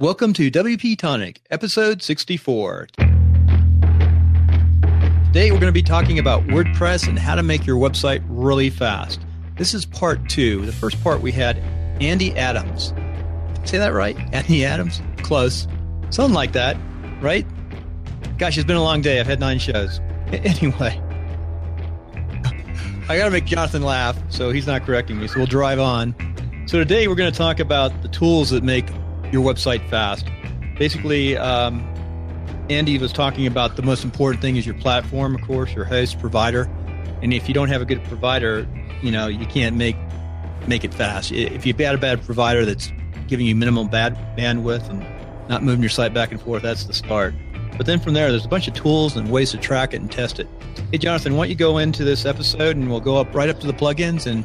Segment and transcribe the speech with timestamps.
[0.00, 2.86] Welcome to WP Tonic, episode 64.
[2.94, 3.10] Today
[5.50, 9.20] we're going to be talking about WordPress and how to make your website really fast.
[9.56, 10.64] This is part two.
[10.64, 11.58] The first part we had
[12.00, 12.94] Andy Adams.
[13.64, 14.16] Say that right?
[14.32, 15.02] Andy Adams?
[15.16, 15.66] Close.
[16.10, 16.76] Something like that,
[17.20, 17.44] right?
[18.38, 19.18] Gosh, it's been a long day.
[19.18, 20.00] I've had nine shows.
[20.30, 21.02] Anyway,
[23.08, 25.26] I got to make Jonathan laugh, so he's not correcting me.
[25.26, 26.14] So we'll drive on.
[26.68, 28.86] So today we're going to talk about the tools that make
[29.32, 30.26] your website fast.
[30.78, 31.80] Basically, um,
[32.70, 36.18] Andy was talking about the most important thing is your platform, of course, your host
[36.20, 36.70] provider.
[37.22, 38.66] And if you don't have a good provider,
[39.02, 39.96] you know you can't make
[40.66, 41.32] make it fast.
[41.32, 42.92] If you've got a bad provider that's
[43.26, 45.04] giving you minimal bad bandwidth and
[45.48, 47.34] not moving your site back and forth, that's the start.
[47.76, 50.10] But then from there, there's a bunch of tools and ways to track it and
[50.10, 50.48] test it.
[50.90, 53.60] Hey, Jonathan, why don't you go into this episode and we'll go up right up
[53.60, 54.44] to the plugins and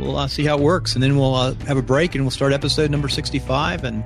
[0.00, 2.30] we'll uh, see how it works, and then we'll uh, have a break and we'll
[2.30, 4.04] start episode number 65 and,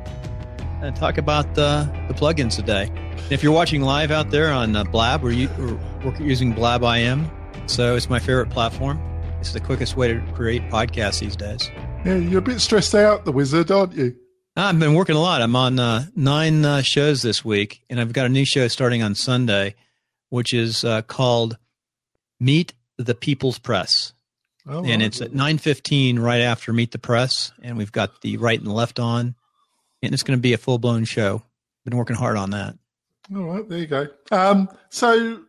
[0.83, 2.91] and talk about uh, the plugins today.
[2.95, 6.83] And if you're watching live out there on uh, Blab, we're, u- we're using Blab
[6.83, 7.31] IM,
[7.67, 9.01] so it's my favorite platform.
[9.41, 11.71] It's the quickest way to create podcasts these days.
[12.05, 14.17] Yeah, you're a bit stressed out, the wizard, aren't you?
[14.57, 15.43] I've been working a lot.
[15.43, 19.03] I'm on uh, nine uh, shows this week, and I've got a new show starting
[19.03, 19.75] on Sunday,
[20.31, 21.59] which is called
[22.41, 24.14] Meet the People's Press
[24.67, 28.59] Oh, and it's at 9.15 right after Meet the Press, and we've got the right
[28.59, 29.35] and the left on,
[30.03, 31.43] and it's going to be a full-blown show.
[31.85, 32.77] Been working hard on that.
[33.35, 34.07] All right, there you go.
[34.31, 35.43] Um, so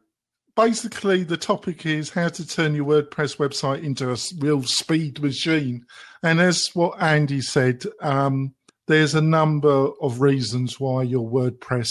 [0.55, 5.86] basically, the topic is how to turn your WordPress website into a real speed machine.
[6.21, 8.53] And as what Andy said, um,
[8.88, 11.89] there's a number of reasons why your WordPress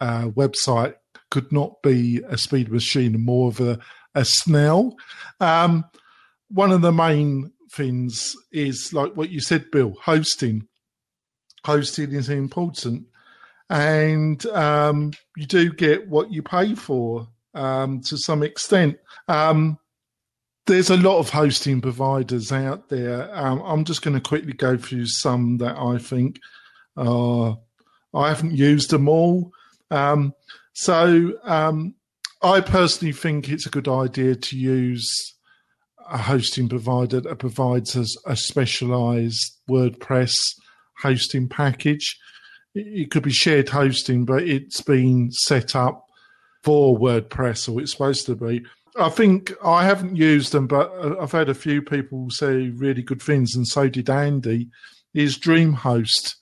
[0.00, 0.94] uh, website
[1.30, 3.78] could not be a speed machine, more of a,
[4.14, 4.96] a snail.
[5.40, 5.84] Um,
[6.50, 10.66] one of the main things is like what you said, Bill, hosting.
[11.64, 13.06] Hosting is important.
[13.70, 18.98] And um, you do get what you pay for um, to some extent.
[19.26, 19.78] Um,
[20.66, 23.34] there's a lot of hosting providers out there.
[23.34, 26.38] Um, I'm just going to quickly go through some that I think
[26.96, 27.50] uh,
[28.14, 29.50] I haven't used them all.
[29.90, 30.34] Um,
[30.74, 31.94] so um,
[32.42, 35.34] I personally think it's a good idea to use
[36.10, 40.34] a hosting provider that provides us a specialized WordPress
[40.98, 42.18] hosting package.
[42.74, 46.04] It could be shared hosting, but it's been set up
[46.62, 48.62] for WordPress, or it's supposed to be.
[48.98, 53.22] I think I haven't used them, but I've had a few people say really good
[53.22, 54.68] things, and so did Andy.
[55.14, 56.34] Is DreamHost,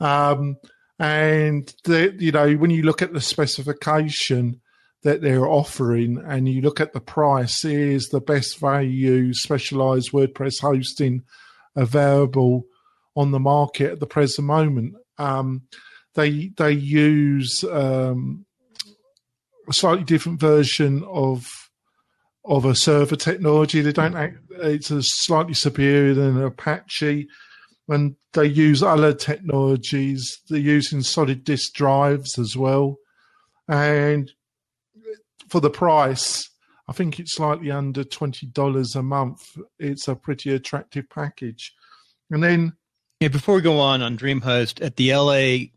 [0.00, 0.56] um,
[0.98, 4.60] and the, you know when you look at the specification,
[5.04, 10.60] that they're offering and you look at the price is the best value specialized WordPress
[10.60, 11.22] hosting
[11.76, 12.64] available
[13.14, 14.94] on the market at the present moment.
[15.18, 15.62] Um,
[16.14, 18.46] they they use um,
[19.68, 21.46] a slightly different version of
[22.46, 23.80] of a server technology.
[23.80, 27.26] They don't act, it's a slightly superior than Apache,
[27.88, 30.40] and they use other technologies.
[30.48, 32.96] They're using solid disk drives as well,
[33.68, 34.30] and
[35.54, 36.50] for the price,
[36.88, 39.56] I think it's slightly under twenty dollars a month.
[39.78, 41.72] It's a pretty attractive package.
[42.28, 42.72] And then,
[43.20, 43.28] yeah.
[43.28, 45.70] Before we go on on DreamHost at the LA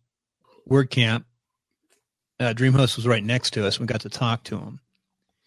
[0.68, 1.26] WordCamp,
[2.40, 3.80] uh, DreamHost was right next to us.
[3.80, 4.80] We got to talk to him.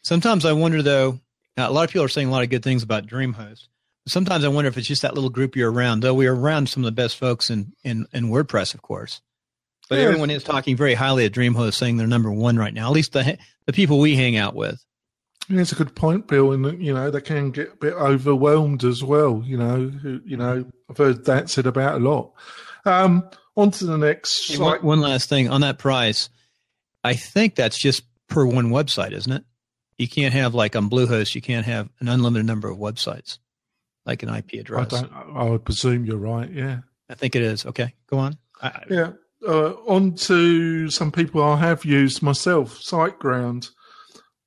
[0.04, 1.18] Sometimes I wonder, though.
[1.56, 3.66] a lot of people are saying a lot of good things about DreamHost.
[4.06, 6.04] Sometimes I wonder if it's just that little group you're around.
[6.04, 9.22] Though we're around some of the best folks in in, in WordPress, of course.
[9.90, 12.86] But everyone is talking very highly of DreamHost, saying they're number one right now.
[12.86, 13.36] At least the
[13.66, 14.80] the people we hang out with.
[15.48, 16.52] Yeah, it's a good point, Bill.
[16.52, 19.42] And you know they can get a bit overwhelmed as well.
[19.44, 19.92] You know,
[20.24, 22.32] you know I've heard that said about a lot.
[22.84, 24.52] Um, on to the next.
[24.52, 26.30] Hey, one, one last thing on that price.
[27.02, 29.42] I think that's just per one website, isn't it?
[29.98, 33.38] You can't have like on Bluehost, you can't have an unlimited number of websites,
[34.06, 34.92] like an IP address.
[34.92, 36.48] I, I would presume you're right.
[36.48, 36.78] Yeah,
[37.08, 37.66] I think it is.
[37.66, 38.38] Okay, go on.
[38.62, 39.12] I, yeah
[39.46, 43.70] uh, on to some people I have used myself, SiteGround.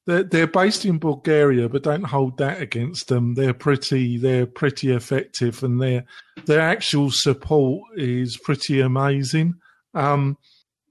[0.06, 3.36] They're, they're based in Bulgaria, but don't hold that against them.
[3.36, 6.04] They're pretty, they're pretty effective, and their
[6.46, 9.56] their actual support is pretty amazing.
[9.94, 10.38] Um,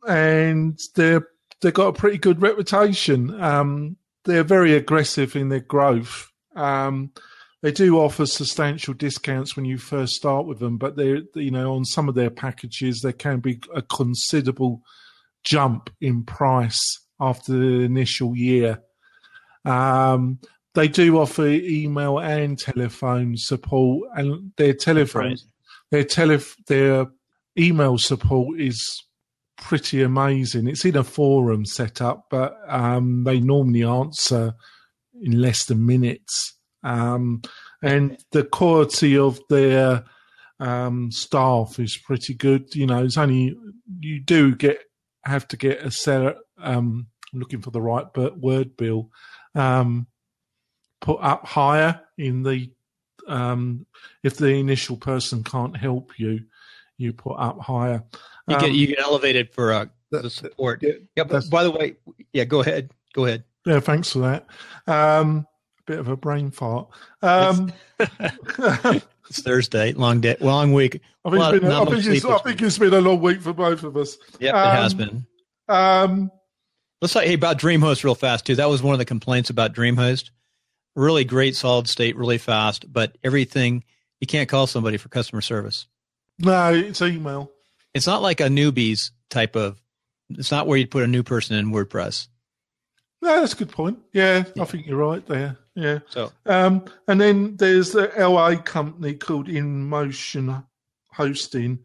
[0.08, 1.28] and they're
[1.60, 3.40] they've got a pretty good reputation.
[3.40, 6.28] Um, they're very aggressive in their growth.
[6.56, 7.12] Um,
[7.62, 11.74] they do offer substantial discounts when you first start with them, but they, you know,
[11.74, 14.82] on some of their packages, there can be a considerable
[15.44, 16.80] jump in price
[17.20, 18.82] after the initial year.
[19.64, 20.40] Um,
[20.74, 25.46] they do offer email and telephone support, and their telephones,
[25.90, 27.06] their tele, their
[27.56, 29.04] email support is
[29.56, 30.66] pretty amazing.
[30.66, 34.54] It's in a forum setup, but um, they normally answer
[35.20, 36.56] in less than minutes.
[36.82, 37.42] Um,
[37.82, 40.04] and the quality of their
[40.60, 42.74] um, staff is pretty good.
[42.74, 43.56] You know, it's only
[44.00, 44.78] you do get
[45.24, 46.36] have to get a set.
[46.58, 49.10] Um, I'm looking for the right word, Bill.
[49.54, 50.06] Um,
[51.00, 52.70] put up higher in the
[53.26, 53.86] um,
[54.22, 56.40] if the initial person can't help you,
[56.96, 58.02] you put up higher.
[58.48, 60.82] You get you get elevated for uh, the support.
[60.82, 61.96] Yeah, yeah but by the way,
[62.32, 62.90] yeah, go ahead.
[63.14, 63.44] Go ahead.
[63.66, 64.46] Yeah, thanks for that.
[65.92, 66.88] Bit of a brain fart.
[67.20, 71.02] Um, it's Thursday, long day, long week.
[71.22, 73.52] I think, it's been, I, think it's, I think it's been a long week for
[73.52, 74.16] both of us.
[74.40, 75.26] Yeah, um, it has um, been.
[75.68, 76.30] Um,
[77.02, 78.54] Let's say hey, about DreamHost real fast too.
[78.54, 80.30] That was one of the complaints about DreamHost.
[80.96, 83.84] Really great, solid state, really fast, but everything
[84.18, 85.86] you can't call somebody for customer service.
[86.38, 87.50] No, it's email.
[87.92, 89.78] It's not like a newbies type of.
[90.30, 92.28] It's not where you'd put a new person in WordPress.
[93.22, 94.00] No, that's a good point.
[94.12, 94.62] Yeah, yeah.
[94.62, 95.56] I think you're right there.
[95.76, 96.00] Yeah.
[96.10, 100.62] So, um, and then there's the LA company called In Motion
[101.12, 101.78] Hosting.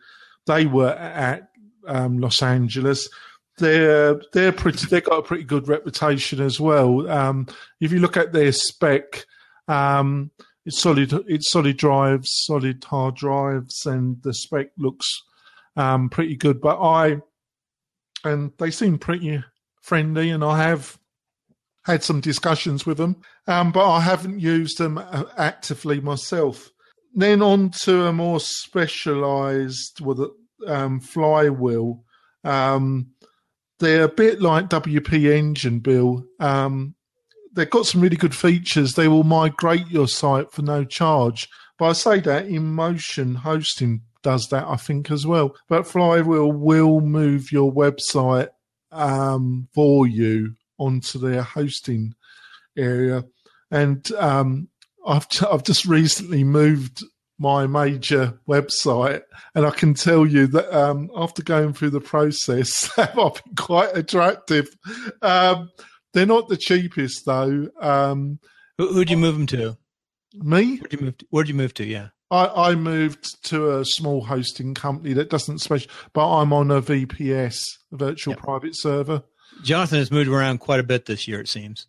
[0.48, 1.50] They were at
[1.86, 3.08] um, Los Angeles.
[3.60, 4.88] They're they're pretty.
[4.88, 7.08] They got a pretty good reputation as well.
[7.10, 7.46] Um,
[7.80, 9.24] if you look at their spec,
[9.68, 10.32] um,
[10.66, 11.14] it's solid.
[11.28, 15.22] It's solid drives, solid hard drives, and the spec looks
[15.76, 16.62] um, pretty good.
[16.62, 17.22] But I
[18.24, 19.44] and they seem pretty
[19.82, 20.97] friendly, and I have
[21.88, 23.16] had some discussions with them,
[23.48, 26.70] um, but I haven't used them uh, actively myself.
[27.16, 30.20] Then on to a more specialised with
[30.68, 32.04] um, flywheel.
[32.44, 33.12] Um,
[33.80, 36.26] they're a bit like WP Engine, Bill.
[36.42, 36.94] Um,
[37.54, 38.94] they've got some really good features.
[38.94, 41.48] They will migrate your site for no charge.
[41.80, 45.56] But I say that InMotion Hosting does that, I think, as well.
[45.70, 48.50] But Flywheel will move your website
[48.92, 52.14] um, for you onto their hosting
[52.78, 53.24] area.
[53.72, 54.70] And um,
[55.06, 57.04] I've I've just recently moved
[57.40, 59.22] my major website,
[59.54, 63.96] and I can tell you that um, after going through the process, they've been quite
[63.96, 64.70] attractive.
[65.22, 65.70] Um,
[66.14, 67.68] they're not the cheapest though.
[67.80, 68.40] Um,
[68.78, 69.78] Who, who'd you move them to?
[70.34, 70.78] Me?
[70.78, 71.18] Where'd you move?
[71.18, 71.26] To?
[71.30, 71.86] Where'd you move to?
[71.86, 72.10] Yeah.
[72.30, 76.82] I, I moved to a small hosting company that doesn't special, but I'm on a
[76.82, 77.64] VPS,
[77.94, 78.44] a virtual yep.
[78.44, 79.24] private server.
[79.64, 81.88] Jonathan has moved around quite a bit this year, it seems.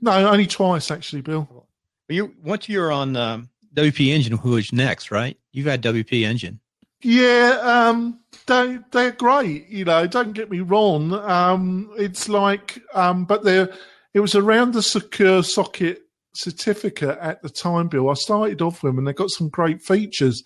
[0.00, 1.66] No, only twice actually, Bill.
[2.08, 5.38] You once you're on um, WP Engine, who is next, right?
[5.52, 6.60] You've had WP Engine.
[7.02, 9.68] Yeah, um, they they're great.
[9.68, 11.12] You know, don't get me wrong.
[11.12, 13.72] Um, it's like, um, but they're
[14.14, 16.02] it was around the secure socket
[16.34, 18.10] certificate at the time, Bill.
[18.10, 20.42] I started off with them, and they got some great features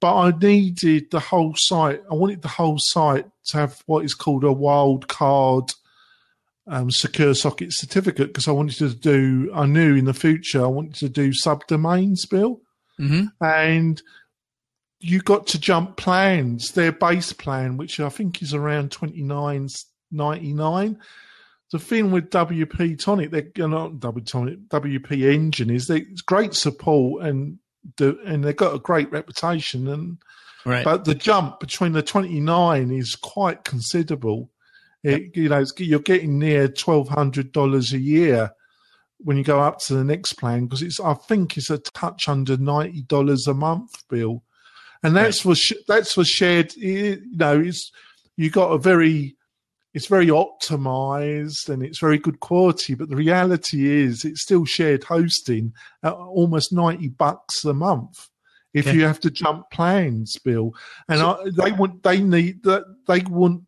[0.00, 2.02] but I needed the whole site.
[2.10, 5.72] I wanted the whole site to have what is called a wild card
[6.68, 10.68] um, secure socket certificate because I wanted to do, I knew in the future I
[10.68, 12.60] wanted to do subdomains, Bill.
[13.00, 13.44] Mm-hmm.
[13.44, 14.02] And
[15.00, 19.68] you got to jump plans, their base plan, which I think is around twenty nine
[20.10, 20.98] ninety nine.
[21.72, 26.54] The thing with WP Tonic, they're not WP Tonic, WP Engine is they, it's great
[26.54, 27.58] support and
[27.96, 30.18] the, and they've got a great reputation and
[30.64, 30.84] right.
[30.84, 34.50] but the jump between the 29 is quite considerable
[35.06, 38.50] it, you know, you're getting near twelve hundred dollars a year
[39.18, 42.28] when you go up to the next plan because it's I think it's a touch
[42.28, 44.42] under ninety dollars a month bill,
[45.02, 45.56] and that's right.
[45.56, 46.74] for that's for shared.
[46.74, 47.92] You know, it's
[48.36, 49.36] you got a very
[49.94, 55.04] it's very optimized and it's very good quality, but the reality is it's still shared
[55.04, 55.72] hosting
[56.02, 58.28] at almost ninety bucks a month
[58.74, 60.72] if you have to jump plans, Bill.
[61.08, 63.62] And so, I, they want they need that they want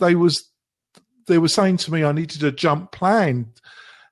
[0.00, 0.50] they was
[1.26, 3.52] they were saying to me I needed a jump plan,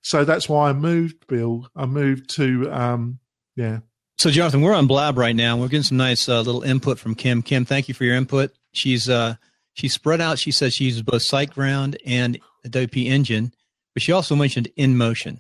[0.03, 1.27] so that's why I moved.
[1.27, 3.19] Bill, I moved to um,
[3.57, 3.81] yeah.
[4.19, 5.57] So Jonathan, we're on Blab right now.
[5.57, 7.43] We're getting some nice uh, little input from Kim.
[7.43, 8.53] Kim, thank you for your input.
[8.73, 9.35] She's uh,
[9.75, 10.39] she's spread out.
[10.39, 13.53] She says she uses both SiteGround and WP Engine,
[13.95, 15.39] but she also mentioned InMotion.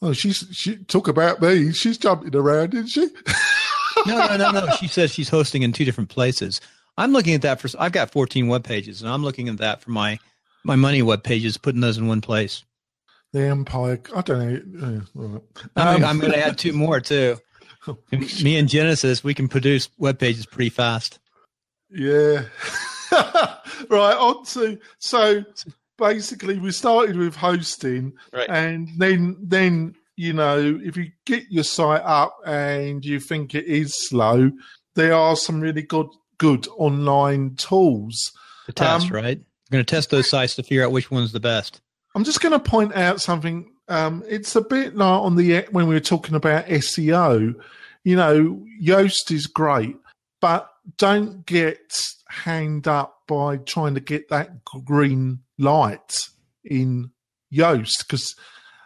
[0.00, 1.72] Oh, she's she talk about me.
[1.72, 3.08] She's jumping around, isn't she?
[4.06, 4.70] no, no, no, no.
[4.80, 6.60] She says she's hosting in two different places.
[6.96, 7.68] I'm looking at that for.
[7.78, 10.18] I've got 14 web pages, and I'm looking at that for my
[10.64, 12.64] my money web pages, putting those in one place.
[13.32, 14.00] The Empire.
[14.14, 15.02] I don't know.
[15.14, 15.42] Right.
[15.76, 17.38] I'm, I'm going to add two more too.
[18.42, 21.18] Me and Genesis, we can produce web pages pretty fast.
[21.90, 22.44] Yeah.
[23.88, 24.16] right.
[24.16, 25.44] On to so
[25.98, 28.48] basically we started with hosting, right.
[28.48, 33.66] and then then you know if you get your site up and you think it
[33.66, 34.50] is slow,
[34.94, 38.32] there are some really good good online tools.
[38.66, 39.40] To test, um, right?
[39.72, 41.80] We're going to test those sites to figure out which one's the best.
[42.14, 43.72] I'm just going to point out something.
[43.88, 47.54] Um, it's a bit like on the when we were talking about SEO.
[48.04, 49.96] You know, Yoast is great,
[50.42, 51.90] but don't get
[52.28, 56.18] hanged up by trying to get that green light
[56.62, 57.10] in
[57.50, 58.34] Yoast because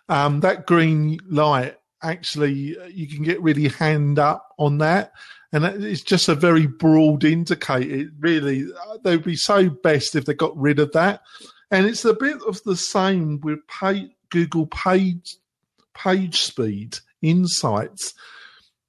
[0.09, 5.13] um, that green light actually uh, you can get really hand up on that.
[5.53, 10.35] And it's just a very broad indicator really uh, they'd be so best if they
[10.35, 11.23] got rid of that.
[11.71, 15.37] And it's a bit of the same with pay, google page
[15.95, 18.15] page speed insights.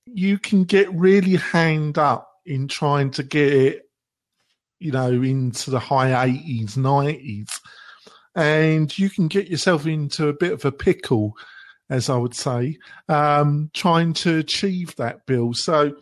[0.06, 3.90] You can get really hand up in trying to get it
[4.80, 7.50] you know into the high 80s 90s
[8.38, 11.36] and you can get yourself into a bit of a pickle,
[11.90, 12.78] as I would say,
[13.08, 15.54] um, trying to achieve that, Bill.
[15.54, 15.96] So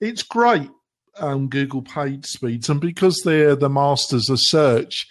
[0.00, 0.70] it's great,
[1.18, 5.06] um, Google page speeds, and because they're the masters of search,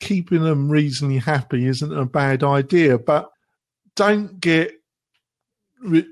[0.00, 2.98] keeping them reasonably happy isn't a bad idea.
[2.98, 3.30] But
[3.94, 4.72] don't get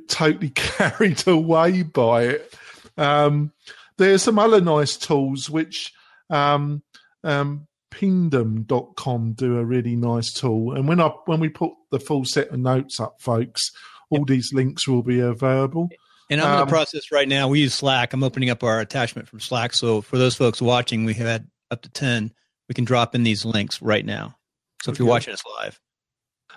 [0.08, 2.54] totally carried away by it.
[2.96, 3.52] Um,
[3.96, 5.92] there's some other nice tools which
[6.30, 6.82] um,
[7.24, 10.74] um, pingdom.com do a really nice tool.
[10.74, 13.70] And when I when we put the full set of notes up, folks,
[14.10, 15.88] all these links will be available.
[16.28, 17.48] And I'm um, in the um, process right now.
[17.48, 18.12] We use Slack.
[18.12, 19.72] I'm opening up our attachment from Slack.
[19.74, 22.32] So for those folks watching, we have had up to 10.
[22.68, 24.36] We can drop in these links right now.
[24.82, 25.80] So if you're watching us live.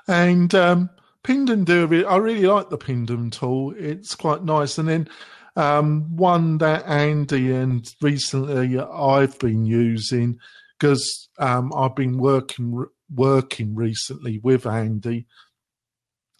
[0.08, 0.90] And um,
[1.24, 3.74] Pingdom do, I really like the Pingdom tool.
[3.78, 4.80] It's quite nice.
[4.80, 5.10] And then
[5.56, 10.40] um, one that Andy and recently I've been using
[10.80, 15.28] because um, I've been working working recently with Andy,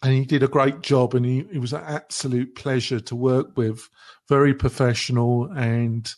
[0.02, 3.56] and he did a great job, and he, it was an absolute pleasure to work
[3.56, 3.88] with.
[4.28, 6.12] Very professional, and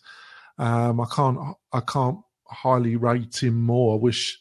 [0.58, 1.38] um, I can't
[1.72, 3.94] I can't highly rate him more.
[3.94, 4.38] I wish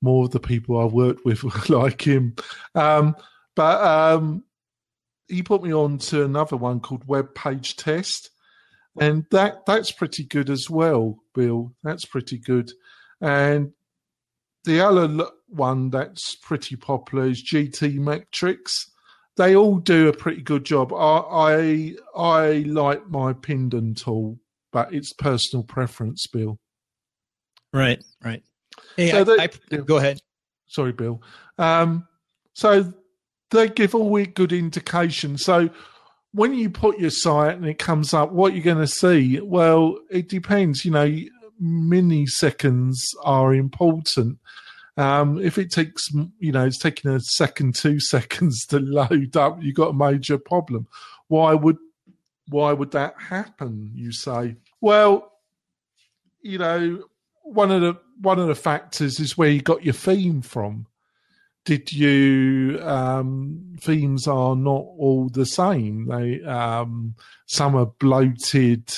[0.00, 2.36] more of the people I've worked with were like him.
[2.74, 3.16] Um,
[3.54, 4.44] but um,
[5.28, 8.30] he put me on to another one called Web Page Test,
[9.00, 11.72] and that that's pretty good as well, Bill.
[11.82, 12.70] That's pretty good.
[13.20, 13.72] And
[14.64, 18.58] the other one that's pretty popular is GTmetrix.
[19.36, 20.92] They all do a pretty good job.
[20.92, 24.38] I I, I like my Pingdom tool,
[24.72, 26.58] but it's personal preference, Bill.
[27.72, 28.42] Right, right.
[28.96, 30.18] Hey, so I, they, I, go ahead.
[30.66, 31.22] Sorry, Bill.
[31.58, 32.06] Um,
[32.54, 32.92] so
[33.50, 35.38] they give all good indication.
[35.38, 35.70] So
[36.32, 39.40] when you put your site and it comes up, what you're going to see?
[39.40, 40.84] Well, it depends.
[40.84, 41.14] You know,
[41.62, 44.38] milliseconds are important.
[44.96, 46.08] Um, if it takes,
[46.38, 50.38] you know, it's taking a second, two seconds to load up, you've got a major
[50.38, 50.86] problem.
[51.28, 51.78] Why would,
[52.48, 53.90] why would that happen?
[53.94, 55.32] You say, well,
[56.42, 57.02] you know,
[57.42, 60.86] one of the one of the factors is where you got your theme from.
[61.64, 66.06] Did you um, themes are not all the same?
[66.06, 67.14] They um,
[67.46, 68.92] some are bloated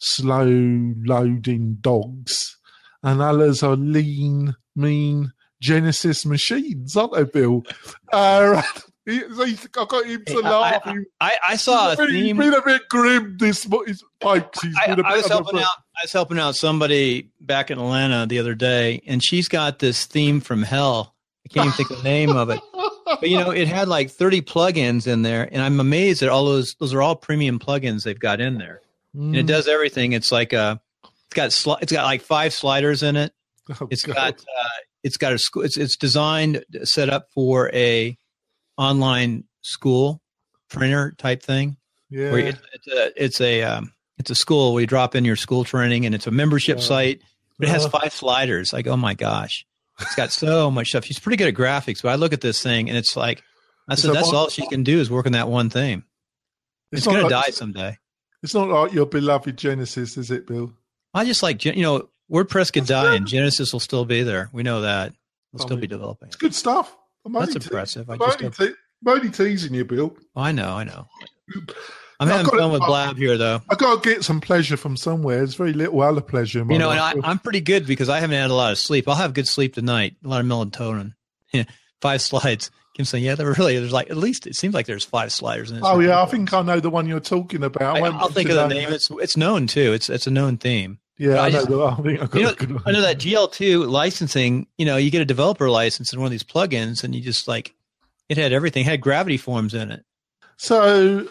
[0.00, 2.58] slow loading dogs,
[3.02, 7.62] and others are lean, mean Genesis machines, aren't they, Bill?
[8.12, 8.60] Uh,
[9.08, 10.82] I got him to laugh.
[10.84, 12.36] I, I, I saw he's a theme.
[12.36, 13.36] He's been a bit grim.
[13.38, 14.60] This his pipes.
[14.62, 15.66] He's been a bit I was helping out.
[15.96, 20.06] I was helping out somebody back in Atlanta the other day, and she's got this
[20.06, 21.14] theme from hell.
[21.46, 22.60] I can't even think of the name of it.
[23.06, 26.44] But you know, it had like 30 plugins in there, and I'm amazed that all
[26.44, 28.80] those those are all premium plugins they've got in there
[29.14, 29.26] mm.
[29.26, 30.12] and it does everything.
[30.12, 33.32] It's like a, it's got sli- it's got like five sliders in it.
[33.80, 34.14] Oh, it's God.
[34.14, 34.68] got uh,
[35.04, 35.62] it's got a school.
[35.62, 38.16] It's it's designed set up for a
[38.76, 40.20] online school
[40.68, 41.76] printer type thing.
[42.08, 45.36] Yeah, it's, it's a it's a um, it's a school where you drop in your
[45.36, 47.22] school training, and it's a membership uh, site.
[47.58, 48.72] But it has uh, five sliders.
[48.72, 49.64] Like, oh my gosh,
[50.00, 51.04] it's got so much stuff.
[51.04, 53.42] She's pretty good at graphics, but I look at this thing and it's like
[53.88, 56.04] I said, that's all she can do is work on that one thing.
[56.92, 57.98] It's, it's going to die someday.
[58.42, 60.72] It's not like your beloved Genesis, is it, Bill?
[61.12, 64.48] I just like you know WordPress could die and Genesis will still be there.
[64.52, 65.12] We know that.
[65.52, 66.28] We'll still be developing.
[66.28, 66.96] It's good stuff.
[67.24, 68.06] I'm That's impressive.
[68.06, 70.16] Te- I just I'm only teasing you, Bill.
[70.36, 71.06] Oh, I know, I know.
[72.20, 73.62] I'm having fun with Blab here, though.
[73.70, 75.38] I got to get some pleasure from somewhere.
[75.38, 76.58] There's very little other pleasure.
[76.68, 77.14] you know, life.
[77.14, 79.08] and I, am pretty good because I haven't had a lot of sleep.
[79.08, 80.16] I'll have good sleep tonight.
[80.22, 81.14] A lot of melatonin.
[82.00, 82.70] Five slides.
[82.94, 85.70] Kim saying, "Yeah, there really there's like at least it seems like there's five sliders
[85.70, 87.96] in it." Oh yeah, I think I know the one you're talking about.
[87.98, 88.92] I, will think of the name.
[88.92, 89.92] It's it's known too.
[89.92, 90.98] It's it's a known theme.
[91.16, 91.66] Yeah, I, I, know.
[91.66, 94.66] Just, I, think you know, I know that GL2 licensing.
[94.78, 97.46] You know, you get a developer license in one of these plugins, and you just
[97.46, 97.74] like
[98.28, 98.82] it had everything.
[98.82, 100.04] It had gravity forms in it.
[100.56, 101.28] So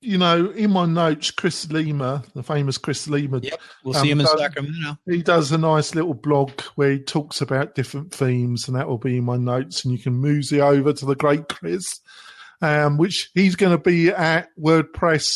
[0.00, 3.42] you know, in my notes, Chris Lema, the famous Chris Lema.
[3.42, 4.98] Yep, we'll see um, him in Sacramento.
[5.06, 8.98] He does a nice little blog where he talks about different themes, and that will
[8.98, 9.84] be in my notes.
[9.84, 12.00] And you can move it over to the great Chris,
[12.62, 15.26] um, which he's going to be at WordPress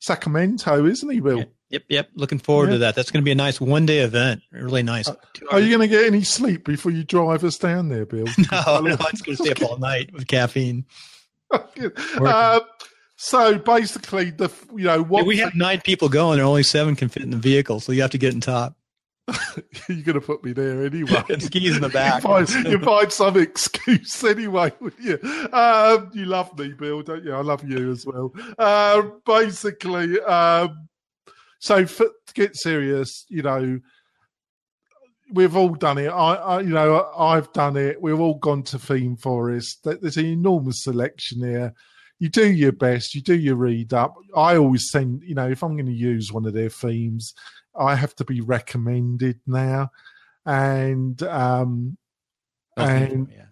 [0.00, 1.44] Sacramento, isn't he, Bill?
[1.70, 2.08] Yep, yep.
[2.14, 2.72] Looking forward yeah.
[2.72, 2.94] to that.
[2.94, 4.42] That's going to be a nice one day event.
[4.52, 5.08] Really nice.
[5.08, 5.14] Uh,
[5.50, 8.26] are you going to get any sleep before you drive us down there, Bill?
[8.26, 10.84] no, no, I'm going to stay up all night with caffeine.
[11.52, 12.60] uh,
[13.16, 17.08] so basically, the you know what we have nine people going, and only seven can
[17.08, 18.74] fit in the vehicle, so you have to get in top.
[19.88, 21.22] You're going to put me there anyway.
[21.30, 22.22] and skis in the back.
[22.22, 25.18] you, find, you find some excuse anyway, would you?
[25.52, 27.32] Um, you love me, Bill, don't you?
[27.32, 28.32] I love you as well.
[28.58, 30.88] Uh, basically, um,
[31.58, 33.80] so for, to get serious, you know,
[35.32, 36.08] we've all done it.
[36.08, 38.02] I, I, you know, I've done it.
[38.02, 39.84] We've all gone to Theme Forest.
[39.84, 41.72] There's an enormous selection here
[42.18, 44.14] you do your best, you do your read up.
[44.36, 47.34] I always send, you know, if I'm going to use one of their themes,
[47.76, 49.90] I have to be recommended now,
[50.46, 51.96] and um,
[52.76, 53.46] and yeah.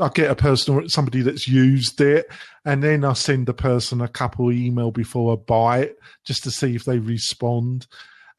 [0.00, 2.26] I get a person, somebody that's used it,
[2.64, 6.50] and then I send the person a couple email before I buy it just to
[6.50, 7.86] see if they respond.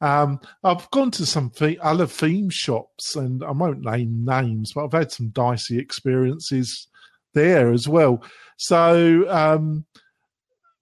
[0.00, 4.84] Um, I've gone to some theme, other theme shops, and I won't name names, but
[4.84, 6.88] I've had some dicey experiences
[7.34, 8.22] there as well.
[8.56, 9.84] So, um,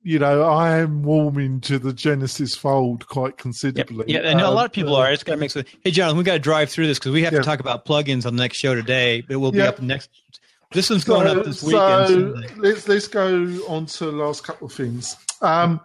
[0.02, 4.06] you know, I am warming to the Genesis fold quite considerably.
[4.08, 5.12] Yeah, and um, a lot of people uh, are.
[5.12, 5.68] It's got to make sense.
[5.84, 7.40] Hey, John, we got to drive through this because we have yeah.
[7.40, 9.24] to talk about plugins on the next show today.
[9.28, 9.68] It will be yeah.
[9.68, 10.10] up next.
[10.72, 12.08] This one's going so, up this weekend.
[12.08, 15.16] So let's let's go on to the last couple of things.
[15.40, 15.80] Um,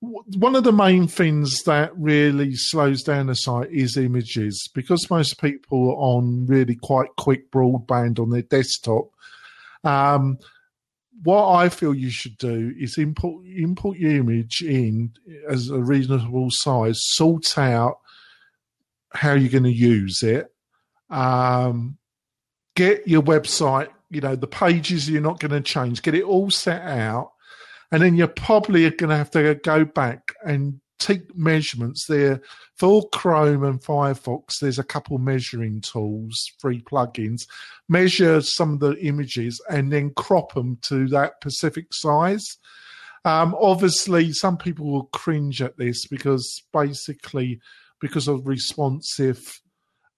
[0.00, 5.40] one of the main things that really slows down the site is images because most
[5.40, 9.11] people are on really quite quick broadband on their desktop.
[9.84, 10.38] Um,
[11.22, 13.44] what I feel you should do is import
[13.96, 15.12] your image in
[15.48, 17.98] as a reasonable size, sort out
[19.12, 20.52] how you're going to use it,
[21.10, 21.98] um,
[22.74, 26.50] get your website, you know, the pages you're not going to change, get it all
[26.50, 27.32] set out,
[27.90, 32.40] and then you're probably going to have to go back and take measurements there
[32.76, 34.58] for Chrome and Firefox.
[34.60, 37.42] There's a couple measuring tools, free plugins.
[37.88, 42.58] Measure some of the images and then crop them to that specific size.
[43.24, 47.60] Um, obviously, some people will cringe at this because basically,
[48.00, 49.60] because of responsive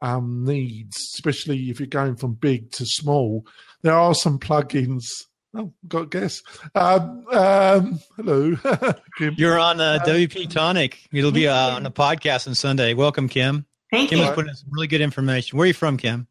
[0.00, 3.46] um, needs, especially if you're going from big to small,
[3.82, 5.04] there are some plugins
[5.56, 6.42] Oh, got a guess.
[6.74, 8.56] Um, um, hello.
[9.36, 11.08] You're on uh, WP Tonic.
[11.12, 12.92] It'll be uh, on the podcast on Sunday.
[12.94, 13.64] Welcome, Kim.
[13.92, 14.24] Thank Kim you.
[14.24, 15.56] Kim putting some really good information.
[15.56, 16.26] Where are you from, Kim?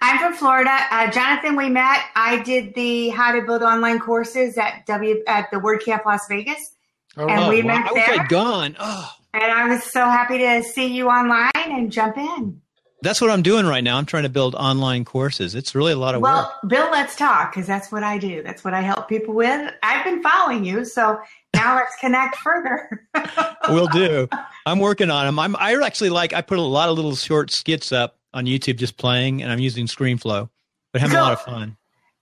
[0.00, 0.78] I'm from Florida.
[0.92, 2.04] Uh, Jonathan, we met.
[2.14, 6.76] I did the How to Build Online courses at W at the WordCamp Las Vegas,
[7.16, 7.78] oh, and we wow.
[7.78, 8.04] met there.
[8.04, 8.76] I wish I'd gone.
[8.78, 9.12] Oh.
[9.34, 12.62] And I was so happy to see you online and jump in
[13.02, 13.96] that's what I'm doing right now.
[13.96, 15.54] I'm trying to build online courses.
[15.54, 16.52] It's really a lot of well, work.
[16.62, 18.42] Well, Bill, let's talk because that's what I do.
[18.42, 19.72] That's what I help people with.
[19.82, 21.20] I've been following you, so
[21.54, 23.06] now let's connect further.
[23.68, 24.26] We'll do.
[24.64, 25.38] I'm working on them.
[25.38, 25.54] I'm.
[25.56, 26.32] I actually like.
[26.32, 29.58] I put a lot of little short skits up on YouTube, just playing, and I'm
[29.58, 30.48] using ScreenFlow,
[30.92, 31.76] but having so, a lot of fun.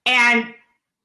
[0.06, 0.52] And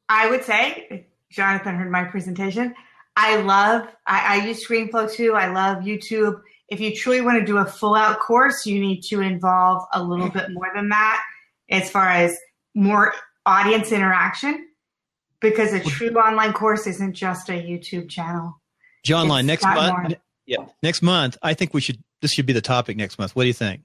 [0.09, 2.73] I would say, Jonathan heard my presentation.
[3.15, 3.87] I love.
[4.07, 5.33] I, I use ScreenFlow too.
[5.33, 9.01] I love YouTube if you truly want to do a full out course, you need
[9.01, 11.21] to involve a little bit more than that
[11.69, 12.35] as far as
[12.73, 13.13] more
[13.45, 14.69] audience interaction
[15.41, 18.61] because a true online course isn't just a YouTube channel.
[19.03, 20.09] John Line next month.
[20.09, 20.17] More.
[20.45, 21.37] Yeah, next month.
[21.43, 22.01] I think we should.
[22.21, 23.35] This should be the topic next month.
[23.35, 23.81] What do you think?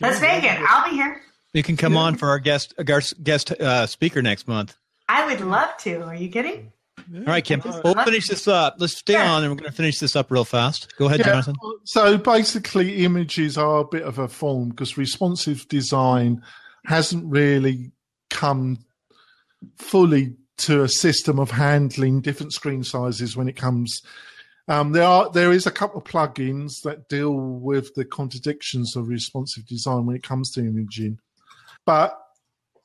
[0.00, 0.58] Let's make it.
[0.60, 1.22] I'll be here.
[1.54, 2.74] You can come on for our guest
[3.22, 4.76] guest uh, speaker next month.
[5.08, 6.02] I would love to.
[6.02, 6.70] Are you kidding?
[7.14, 7.62] All right, Kim.
[7.84, 8.76] We'll finish this up.
[8.78, 9.32] Let's stay yeah.
[9.32, 10.94] on, and we're going to finish this up real fast.
[10.96, 11.26] Go ahead, yeah.
[11.26, 11.54] Jonathan.
[11.84, 16.42] So basically, images are a bit of a form because responsive design
[16.84, 17.92] hasn't really
[18.30, 18.78] come
[19.76, 24.02] fully to a system of handling different screen sizes when it comes.
[24.66, 29.08] Um, there are there is a couple of plugins that deal with the contradictions of
[29.08, 31.18] responsive design when it comes to imaging,
[31.86, 32.18] but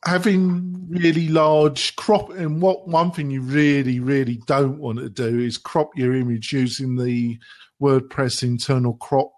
[0.06, 5.40] having really large crop and what one thing you really really don't want to do
[5.40, 7.38] is crop your image using the
[7.82, 9.32] wordpress internal crop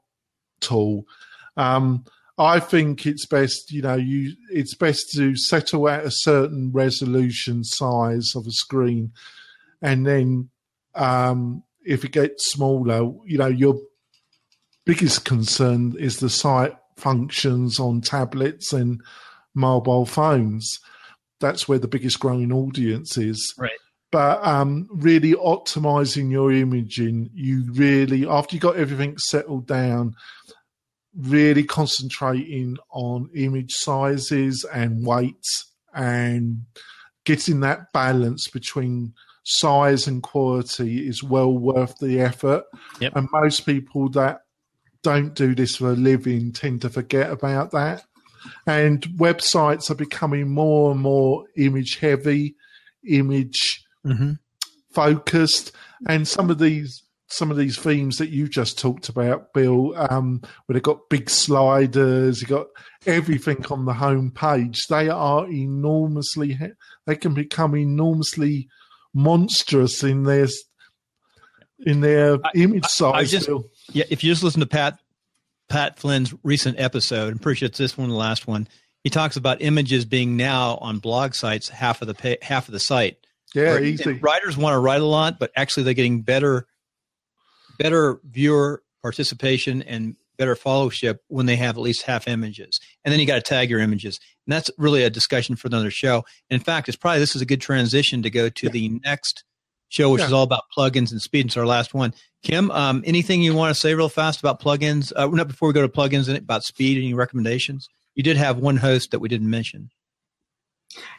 [0.59, 1.05] tool.
[1.57, 2.05] Um,
[2.37, 7.63] i think it's best you know you it's best to settle at a certain resolution
[7.63, 9.11] size of a screen
[9.81, 10.49] and then
[10.95, 13.79] um, if it gets smaller you know your
[14.85, 19.01] biggest concern is the site functions on tablets and
[19.55, 20.79] mobile phones.
[21.39, 23.53] That's where the biggest growing audience is.
[23.57, 23.71] Right.
[24.11, 27.29] but um, really optimizing your imaging.
[27.33, 30.15] You really, after you got everything settled down,
[31.17, 36.61] really concentrating on image sizes and weights and
[37.25, 39.13] getting that balance between
[39.43, 42.63] size and quality is well worth the effort.
[42.99, 43.15] Yep.
[43.15, 44.41] And most people that
[45.03, 48.03] don't do this for a living tend to forget about that.
[48.67, 52.55] And websites are becoming more and more image heavy,
[53.07, 54.33] image Mm-hmm.
[54.93, 55.71] focused,
[56.07, 60.41] and some of these some of these themes that you just talked about, Bill, um,
[60.65, 62.67] where they've got big sliders, you got
[63.07, 64.85] everything on the home page.
[64.87, 66.57] They are enormously.
[67.07, 68.69] They can become enormously
[69.13, 70.47] monstrous in their
[71.79, 73.31] in their I- image size.
[73.31, 73.49] just-
[73.91, 74.99] Yeah, if you just listen to Pat
[75.69, 78.67] Pat Flynn's recent episode, I'm pretty sure it's this one, the last one.
[79.03, 82.71] He talks about images being now on blog sites half of the pa half of
[82.71, 83.17] the site.
[83.53, 84.13] Yeah, Where- easy.
[84.13, 86.67] Writers want to write a lot, but actually they're getting better,
[87.77, 92.79] better viewer participation and better followership when they have at least half images.
[93.03, 95.91] And then you got to tag your images, and that's really a discussion for another
[95.91, 96.25] show.
[96.49, 99.43] In fact, it's probably this is a good transition to go to the next
[99.89, 100.27] show, which Yeah.
[100.27, 101.45] is all about plugins and speed.
[101.47, 102.13] It's our last one.
[102.43, 105.11] Kim, um, anything you want to say real fast about plugins?
[105.15, 106.97] Uh, not before we go to plugins and about speed.
[106.97, 107.87] Any recommendations?
[108.13, 109.89] You did have one host that we didn't mention.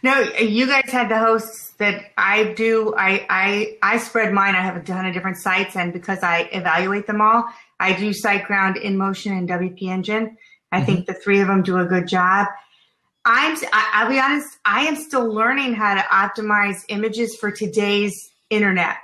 [0.02, 2.94] No, you guys had the hosts that I do.
[2.96, 4.54] I, I I spread mine.
[4.54, 7.44] I have a ton of different sites, and because I evaluate them all,
[7.78, 10.38] I do SiteGround, InMotion, and WP Engine.
[10.72, 12.46] I think the three of them do a good job.
[13.26, 13.56] I'm.
[13.72, 14.48] I, I'll be honest.
[14.64, 18.96] I am still learning how to optimize images for today's internet.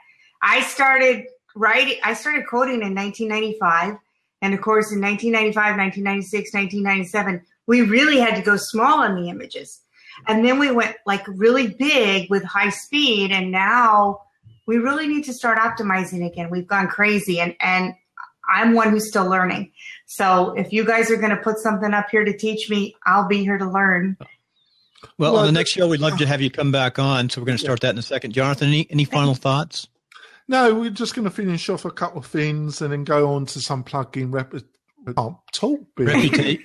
[0.43, 1.99] I started writing.
[2.03, 3.97] I started coding in 1995,
[4.43, 9.29] and of course, in 1995, 1996, 1997, we really had to go small on the
[9.29, 9.81] images.
[10.27, 14.23] And then we went like really big with high speed, and now
[14.67, 16.51] we really need to start optimizing again.
[16.51, 17.95] We've gone crazy, and and
[18.53, 19.73] I'm one who's still learning.
[20.07, 23.29] So if you guys are going to put something up here to teach me, I'll
[23.29, 24.17] be here to learn.
[25.19, 27.29] Well, Well, on the next show, we'd love to have you come back on.
[27.31, 28.33] So we're going to start that in a second.
[28.33, 29.89] Jonathan, any, any final thoughts?
[30.49, 33.47] No, we're just going to finish off a couple of things and then go on
[33.47, 34.53] to some plug-in rep.
[35.17, 35.81] Oh, talk.
[35.99, 36.65] Reputation.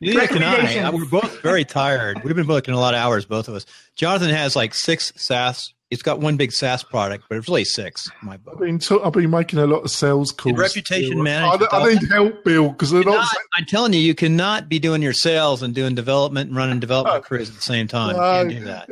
[0.00, 0.78] Neither can I.
[0.78, 2.22] Uh, We're both very tired.
[2.24, 3.66] We've been working a lot of hours, both of us.
[3.94, 5.72] Jonathan has like six SaaS.
[5.90, 8.10] He's got one big SaaS product, but it's really six.
[8.20, 10.58] in My I've been t- I've been making a lot of sales calls.
[10.58, 11.22] reputation Bill.
[11.22, 13.14] management, I, I need help, Bill, because they're not.
[13.18, 16.80] Not- I'm telling you, you cannot be doing your sales and doing development and running
[16.80, 18.16] development crews at the same time.
[18.16, 18.88] You can't do that.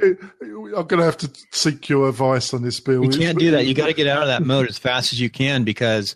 [0.77, 3.03] I'm going to have to seek your advice on this, Bill.
[3.05, 3.67] You can't do that.
[3.67, 6.15] You got to get out of that mode as fast as you can because,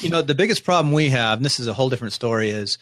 [0.00, 2.78] you know, the biggest problem we have, and this is a whole different story, is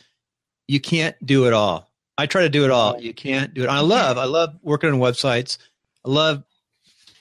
[0.66, 1.90] you can't do it all.
[2.18, 3.00] I try to do it all.
[3.00, 3.68] You can't do it.
[3.68, 5.56] I love, I love working on websites.
[6.04, 6.42] I love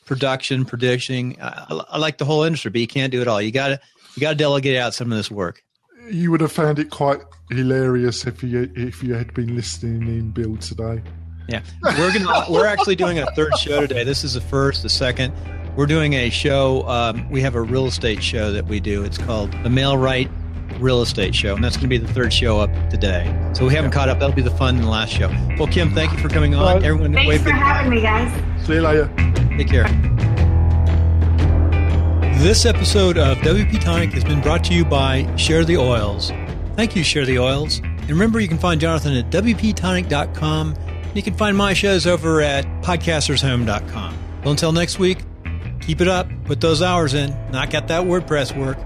[0.08, 1.39] production, predicting.
[1.41, 3.41] I, I like the whole industry, but you can't do it all.
[3.41, 3.80] You got to,
[4.15, 5.62] you got to delegate out some of this work.
[6.10, 7.20] You would have found it quite
[7.52, 11.04] hilarious if you if you had been listening in, Bill, today.
[11.50, 14.04] Yeah, we're gonna we're actually doing a third show today.
[14.04, 15.34] This is the first, the second.
[15.76, 16.88] We're doing a show.
[16.88, 19.04] Um, we have a real estate show that we do.
[19.04, 20.30] It's called the Mailright
[20.80, 23.34] Real Estate Show, and that's going to be the third show up today.
[23.54, 24.20] So we haven't caught up.
[24.20, 25.30] That'll be the fun in the last show.
[25.60, 26.80] Well, Kim, thank you for coming on.
[26.82, 26.86] Bye.
[26.88, 27.60] Everyone, Thanks wave for goodbye.
[27.65, 28.65] having me, guys.
[28.65, 29.08] See you later.
[29.58, 29.88] Take care.
[32.38, 36.32] This episode of WP Tonic has been brought to you by Share the Oils.
[36.76, 37.80] Thank you, Share the Oils.
[37.80, 40.76] And remember, you can find Jonathan at WPTonic.com.
[41.15, 44.17] You can find my shows over at podcastershome.com.
[44.43, 45.24] Well, until next week,
[45.82, 48.78] keep it up, put those hours in, knock out that WordPress work.